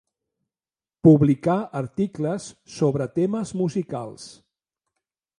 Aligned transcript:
Publicà 1.07 1.57
articles 1.81 2.47
sobre 2.77 3.07
temes 3.19 3.53
musicals. 3.61 4.25